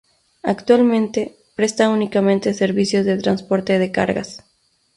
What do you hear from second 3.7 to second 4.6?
de cargas.